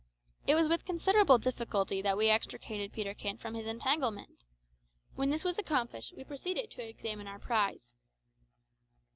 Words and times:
It 0.47 0.55
was 0.55 0.67
with 0.67 0.83
considerable 0.83 1.37
difficulty 1.37 2.01
that 2.01 2.17
we 2.17 2.27
extricated 2.27 2.91
Peterkin 2.91 3.37
from 3.37 3.53
his 3.53 3.67
entanglement. 3.67 4.39
When 5.13 5.29
this 5.29 5.43
was 5.43 5.59
accomplished 5.59 6.15
we 6.17 6.23
proceeded 6.23 6.71
to 6.71 6.81
examine 6.83 7.27
our 7.27 7.37
prize. 7.37 7.93